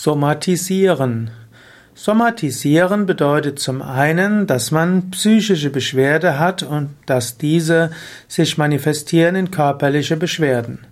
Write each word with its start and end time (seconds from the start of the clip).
Somatisieren. 0.00 1.32
Somatisieren 1.92 3.04
bedeutet 3.04 3.58
zum 3.58 3.82
einen, 3.82 4.46
dass 4.46 4.70
man 4.70 5.10
psychische 5.10 5.70
Beschwerde 5.70 6.38
hat 6.38 6.62
und 6.62 6.90
dass 7.06 7.36
diese 7.36 7.90
sich 8.28 8.56
manifestieren 8.58 9.34
in 9.34 9.50
körperliche 9.50 10.16
Beschwerden. 10.16 10.86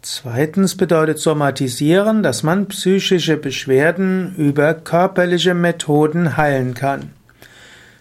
Zweitens 0.00 0.74
bedeutet 0.74 1.18
Somatisieren, 1.18 2.22
dass 2.22 2.42
man 2.44 2.64
psychische 2.68 3.36
Beschwerden 3.36 4.34
über 4.36 4.72
körperliche 4.72 5.52
Methoden 5.52 6.38
heilen 6.38 6.72
kann. 6.72 7.10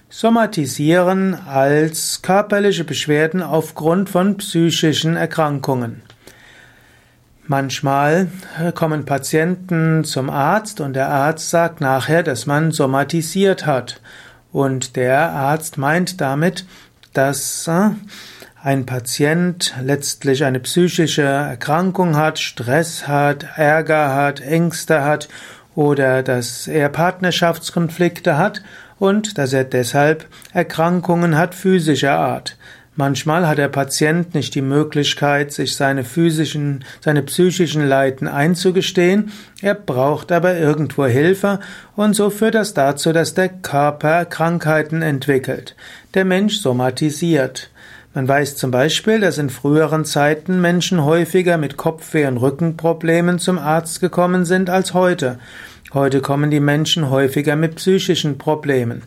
Somatisieren 0.07 1.33
als 1.33 2.21
körperliche 2.21 2.85
Beschwerden 2.85 3.43
aufgrund 3.43 4.09
von 4.09 4.37
psychischen 4.37 5.17
Erkrankungen. 5.17 6.01
Manchmal 7.47 8.27
äh, 8.59 8.71
kommen 8.71 9.05
Patienten 9.05 10.03
zum 10.03 10.31
Arzt 10.31 10.81
und 10.81 10.93
der 10.93 11.09
Arzt 11.09 11.51
sagt 11.51 11.79
nachher, 11.79 12.23
dass 12.23 12.47
man 12.47 12.71
somatisiert 12.71 13.67
hat. 13.67 14.01
Und 14.51 14.95
der 14.95 15.29
Arzt 15.29 15.77
meint 15.77 16.21
damit, 16.21 16.65
dass 17.13 17.67
äh, 17.67 17.89
ein 18.63 18.87
Patient 18.87 19.75
letztlich 19.83 20.43
eine 20.43 20.59
psychische 20.59 21.21
Erkrankung 21.21 22.15
hat, 22.15 22.39
Stress 22.39 23.07
hat, 23.07 23.45
Ärger 23.57 24.15
hat, 24.15 24.41
Ängste 24.41 25.03
hat 25.03 25.29
oder 25.75 26.23
dass 26.23 26.67
er 26.67 26.89
Partnerschaftskonflikte 26.89 28.39
hat 28.39 28.63
und 28.97 29.37
dass 29.37 29.53
er 29.53 29.65
deshalb 29.65 30.25
Erkrankungen 30.51 31.37
hat 31.37 31.53
physischer 31.53 32.17
Art. 32.17 32.57
Manchmal 32.97 33.45
hat 33.45 33.57
der 33.57 33.67
Patient 33.67 34.33
nicht 34.33 34.55
die 34.55 34.61
Möglichkeit, 34.61 35.51
sich 35.51 35.75
seine 35.75 36.05
physischen, 36.05 36.85
seine 37.01 37.23
psychischen 37.23 37.85
Leiden 37.85 38.29
einzugestehen, 38.29 39.33
er 39.61 39.75
braucht 39.75 40.31
aber 40.31 40.57
irgendwo 40.57 41.05
Hilfe 41.05 41.59
und 41.97 42.15
so 42.15 42.29
führt 42.29 42.55
das 42.55 42.73
dazu, 42.73 43.11
dass 43.11 43.33
der 43.33 43.49
Körper 43.49 44.23
Krankheiten 44.23 45.01
entwickelt. 45.01 45.75
Der 46.13 46.23
Mensch 46.23 46.59
somatisiert. 46.59 47.69
Man 48.13 48.29
weiß 48.29 48.55
zum 48.55 48.71
Beispiel, 48.71 49.19
dass 49.19 49.39
in 49.39 49.49
früheren 49.49 50.05
Zeiten 50.05 50.61
Menschen 50.61 51.03
häufiger 51.03 51.57
mit 51.57 51.75
Kopfweh 51.75 52.27
und 52.27 52.37
Rückenproblemen 52.37 53.39
zum 53.39 53.59
Arzt 53.59 53.99
gekommen 53.99 54.45
sind 54.45 54.69
als 54.69 54.93
heute. 54.93 55.37
Heute 55.93 56.21
kommen 56.21 56.49
die 56.49 56.61
Menschen 56.61 57.09
häufiger 57.09 57.55
mit 57.55 57.75
psychischen 57.75 58.37
Problemen. 58.37 59.03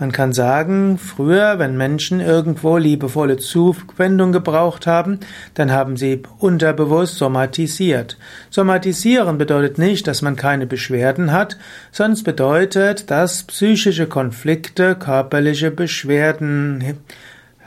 Man 0.00 0.12
kann 0.12 0.32
sagen, 0.32 0.96
früher, 0.96 1.58
wenn 1.58 1.76
Menschen 1.76 2.20
irgendwo 2.20 2.78
liebevolle 2.78 3.36
Zuwendung 3.36 4.32
gebraucht 4.32 4.86
haben, 4.86 5.20
dann 5.52 5.70
haben 5.70 5.98
sie 5.98 6.22
unterbewusst 6.38 7.18
somatisiert. 7.18 8.16
Somatisieren 8.48 9.36
bedeutet 9.36 9.76
nicht, 9.76 10.06
dass 10.06 10.22
man 10.22 10.36
keine 10.36 10.66
Beschwerden 10.66 11.32
hat, 11.32 11.58
sonst 11.92 12.22
bedeutet, 12.22 13.10
dass 13.10 13.42
psychische 13.42 14.06
Konflikte 14.06 14.94
körperliche 14.94 15.70
Beschwerden 15.70 16.96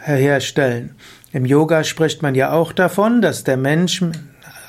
herstellen. 0.02 0.95
Im 1.34 1.45
Yoga 1.45 1.84
spricht 1.84 2.23
man 2.23 2.34
ja 2.34 2.52
auch 2.52 2.73
davon, 2.73 3.22
dass 3.22 3.44
der 3.44 3.58
Mensch 3.58 4.04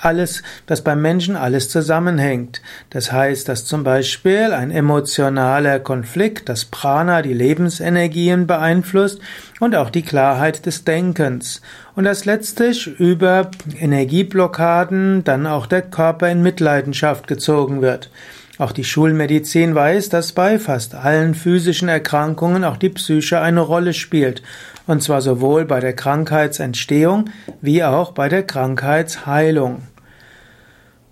alles, 0.04 0.42
dass 0.66 0.82
beim 0.82 1.02
Menschen 1.02 1.36
alles 1.36 1.68
zusammenhängt. 1.68 2.62
Das 2.90 3.12
heißt, 3.12 3.48
dass 3.48 3.64
zum 3.64 3.84
Beispiel 3.84 4.52
ein 4.52 4.70
emotionaler 4.70 5.80
Konflikt 5.80 6.48
das 6.48 6.64
Prana, 6.64 7.22
die 7.22 7.34
Lebensenergien 7.34 8.46
beeinflusst 8.46 9.20
und 9.60 9.74
auch 9.76 9.90
die 9.90 10.02
Klarheit 10.02 10.66
des 10.66 10.84
Denkens. 10.84 11.62
Und 11.94 12.04
dass 12.04 12.24
letztlich 12.24 12.86
über 12.86 13.50
Energieblockaden 13.78 15.24
dann 15.24 15.46
auch 15.46 15.66
der 15.66 15.82
Körper 15.82 16.28
in 16.28 16.42
Mitleidenschaft 16.42 17.26
gezogen 17.26 17.82
wird. 17.82 18.10
Auch 18.56 18.70
die 18.70 18.84
Schulmedizin 18.84 19.74
weiß, 19.74 20.10
dass 20.10 20.32
bei 20.32 20.60
fast 20.60 20.94
allen 20.94 21.34
physischen 21.34 21.88
Erkrankungen 21.88 22.62
auch 22.62 22.76
die 22.76 22.88
Psyche 22.88 23.40
eine 23.40 23.60
Rolle 23.60 23.92
spielt, 23.94 24.42
und 24.86 25.02
zwar 25.02 25.22
sowohl 25.22 25.64
bei 25.64 25.80
der 25.80 25.94
Krankheitsentstehung 25.94 27.30
wie 27.60 27.82
auch 27.82 28.12
bei 28.12 28.28
der 28.28 28.44
Krankheitsheilung. 28.44 29.82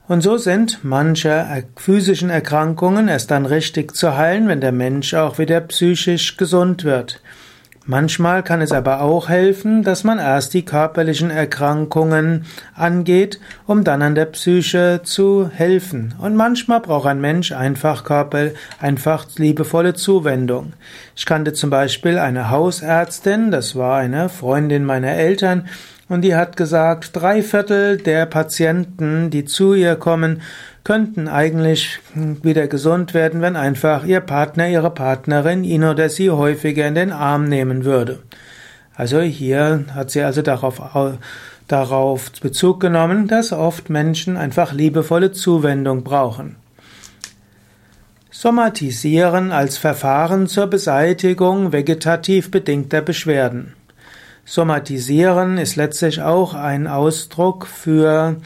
Und 0.09 0.21
so 0.21 0.37
sind 0.37 0.81
manche 0.83 1.65
physischen 1.77 2.29
Erkrankungen 2.29 3.09
erst 3.09 3.31
dann 3.31 3.47
richtig 3.47 3.95
zu 3.95 4.17
heilen, 4.17 4.49
wenn 4.49 4.61
der 4.61 4.73
Mensch 4.73 5.15
auch 5.15 5.39
wieder 5.39 5.61
psychisch 5.61 6.37
gesund 6.37 6.85
wird. 6.85 7.21
Manchmal 7.85 8.45
kann 8.45 8.61
es 8.61 8.71
aber 8.71 9.01
auch 9.01 9.29
helfen, 9.29 9.83
dass 9.83 10.05
man 10.05 10.21
erst 10.21 10.55
die 10.55 10.65
körperlichen 10.65 11.31
Erkrankungen 11.31 12.47
angeht, 12.75 13.41
um 13.67 13.83
dann 13.83 14.03
an 14.03 14.15
der 14.15 14.27
Psyche 14.27 15.01
zu 15.03 15.51
helfen. 15.53 16.15
Und 16.21 16.37
manchmal 16.37 16.79
braucht 16.79 17.09
ein 17.09 17.21
Mensch 17.21 17.51
einfach 17.51 18.05
Körper, 18.05 18.51
einfach 18.79 19.27
liebevolle 19.37 19.95
Zuwendung. 19.95 20.75
Ich 21.17 21.27
kannte 21.27 21.55
zum 21.55 21.71
Beispiel 21.71 22.19
eine 22.19 22.51
Hausärztin, 22.51 23.51
das 23.51 23.75
war 23.75 23.99
eine 23.99 24.29
Freundin 24.29 24.85
meiner 24.85 25.13
Eltern, 25.13 25.67
und 26.13 26.23
die 26.23 26.35
hat 26.35 26.57
gesagt, 26.57 27.11
drei 27.15 27.43
Viertel 27.43 27.97
der 27.97 28.27
Patienten, 28.27 29.31
die 29.31 29.45
zu 29.45 29.75
ihr 29.75 29.97
kommen, 29.97 30.43
könnten 30.85 31.29
eigentlich 31.29 32.01
wieder 32.15 32.67
gesund 32.67 33.15
werden, 33.15 33.41
wenn 33.41 33.57
einfach 33.57 34.05
ihr 34.05 34.21
Partner, 34.21 34.69
ihre 34.69 34.91
Partnerin 34.91 35.65
ihn 35.65 35.85
oder 35.85 36.09
sie 36.09 36.31
häufiger 36.31 36.87
in 36.87 36.95
den 36.95 37.13
Arm 37.13 37.49
nehmen 37.49 37.85
würde. 37.85 38.21
Also 38.95 39.21
hier 39.21 39.85
hat 39.95 40.11
sie 40.11 40.23
also 40.23 40.43
darauf, 40.43 40.83
darauf 41.69 42.31
Bezug 42.41 42.81
genommen, 42.81 43.29
dass 43.29 43.53
oft 43.53 43.89
Menschen 43.89 44.37
einfach 44.37 44.73
liebevolle 44.73 45.33
Zuwendung 45.33 46.05
brauchen. 46.05 46.57
Somatisieren 48.31 49.53
als 49.53 49.79
Verfahren 49.79 50.47
zur 50.47 50.67
Beseitigung 50.67 51.73
vegetativ 51.73 52.51
bedingter 52.51 53.01
Beschwerden. 53.01 53.75
Somatisieren 54.45 55.57
ist 55.57 55.77
letztlich 55.77 56.21
auch 56.21 56.55
ein 56.55 56.89
Ausdruck 56.89 57.67
für 57.67 58.37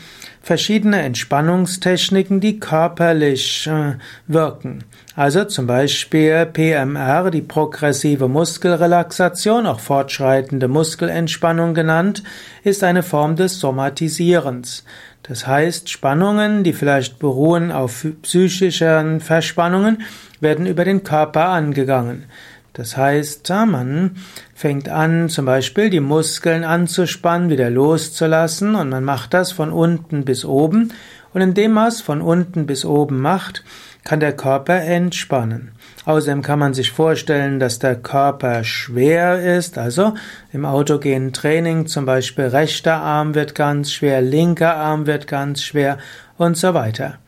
verschiedene 0.42 1.00
Entspannungstechniken, 1.00 2.40
die 2.40 2.60
körperlich 2.60 3.66
äh, 3.66 3.94
wirken. 4.26 4.84
Also 5.16 5.44
zum 5.46 5.66
Beispiel 5.66 6.46
PMR, 6.46 7.30
die 7.30 7.40
progressive 7.40 8.28
Muskelrelaxation, 8.28 9.66
auch 9.66 9.80
fortschreitende 9.80 10.68
Muskelentspannung 10.68 11.72
genannt, 11.72 12.22
ist 12.62 12.84
eine 12.84 13.02
Form 13.02 13.34
des 13.34 13.58
Somatisierens. 13.58 14.84
Das 15.22 15.46
heißt, 15.46 15.88
Spannungen, 15.88 16.62
die 16.62 16.74
vielleicht 16.74 17.18
beruhen 17.18 17.72
auf 17.72 18.06
psychischen 18.22 19.20
Verspannungen, 19.20 20.02
werden 20.40 20.66
über 20.66 20.84
den 20.84 21.02
Körper 21.02 21.48
angegangen. 21.48 22.26
Das 22.76 22.94
heißt, 22.94 23.48
man 23.48 24.16
fängt 24.54 24.90
an, 24.90 25.30
zum 25.30 25.46
Beispiel 25.46 25.88
die 25.88 26.00
Muskeln 26.00 26.62
anzuspannen, 26.62 27.48
wieder 27.48 27.70
loszulassen 27.70 28.74
und 28.74 28.90
man 28.90 29.02
macht 29.02 29.32
das 29.32 29.50
von 29.50 29.72
unten 29.72 30.26
bis 30.26 30.44
oben. 30.44 30.92
Und 31.32 31.40
indem 31.40 31.72
man 31.72 31.88
es 31.88 32.02
von 32.02 32.20
unten 32.20 32.66
bis 32.66 32.84
oben 32.84 33.18
macht, 33.18 33.64
kann 34.04 34.20
der 34.20 34.36
Körper 34.36 34.82
entspannen. 34.82 35.72
Außerdem 36.04 36.42
kann 36.42 36.58
man 36.58 36.74
sich 36.74 36.92
vorstellen, 36.92 37.60
dass 37.60 37.78
der 37.78 37.96
Körper 37.96 38.62
schwer 38.62 39.56
ist. 39.56 39.78
Also 39.78 40.12
im 40.52 40.66
autogenen 40.66 41.32
Training 41.32 41.86
zum 41.86 42.04
Beispiel 42.04 42.44
rechter 42.44 42.96
Arm 42.96 43.34
wird 43.34 43.54
ganz 43.54 43.90
schwer, 43.90 44.20
linker 44.20 44.76
Arm 44.76 45.06
wird 45.06 45.26
ganz 45.26 45.62
schwer 45.62 45.96
und 46.36 46.58
so 46.58 46.74
weiter. 46.74 47.20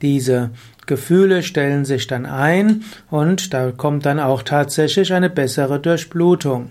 Diese 0.00 0.50
Gefühle 0.86 1.42
stellen 1.42 1.84
sich 1.84 2.06
dann 2.06 2.26
ein 2.26 2.84
und 3.10 3.52
da 3.52 3.72
kommt 3.72 4.06
dann 4.06 4.20
auch 4.20 4.42
tatsächlich 4.42 5.12
eine 5.12 5.30
bessere 5.30 5.80
Durchblutung. 5.80 6.70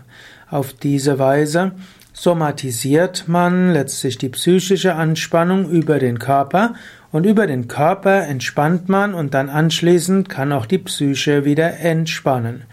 Auf 0.50 0.74
diese 0.74 1.20
Weise 1.20 1.74
somatisiert 2.14 3.26
man 3.28 3.74
letztlich 3.74 4.18
die 4.18 4.30
psychische 4.30 4.96
Anspannung 4.96 5.70
über 5.70 6.00
den 6.00 6.18
Körper 6.18 6.74
und 7.12 7.26
über 7.26 7.46
den 7.46 7.68
Körper 7.68 8.26
entspannt 8.26 8.90
man 8.90 9.14
und 9.14 9.34
dann 9.34 9.50
anschließend 9.50 10.30
kann 10.30 10.54
auch 10.54 10.66
die 10.66 10.78
Psyche 10.78 11.44
wieder 11.44 11.78
entspannen. 11.80 12.64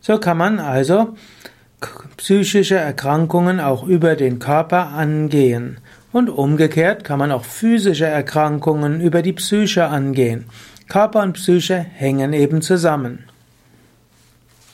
So 0.00 0.18
kann 0.18 0.36
man 0.36 0.58
also 0.58 1.16
psychische 2.16 2.76
Erkrankungen 2.76 3.60
auch 3.60 3.86
über 3.86 4.16
den 4.16 4.38
Körper 4.38 4.88
angehen. 4.88 5.78
Und 6.18 6.30
umgekehrt 6.30 7.04
kann 7.04 7.20
man 7.20 7.30
auch 7.30 7.44
physische 7.44 8.06
Erkrankungen 8.06 9.00
über 9.00 9.22
die 9.22 9.32
Psyche 9.34 9.86
angehen. 9.86 10.46
Körper 10.88 11.22
und 11.22 11.34
Psyche 11.34 11.76
hängen 11.78 12.32
eben 12.32 12.60
zusammen. 12.60 13.20